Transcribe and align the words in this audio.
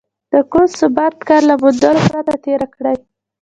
د 0.33 0.35
کوم 0.51 0.67
ثابت 0.79 1.15
کار 1.27 1.41
له 1.49 1.55
موندلو 1.61 2.01
پرته 2.11 2.33
تېره 2.45 2.67
کړې. 2.75 2.95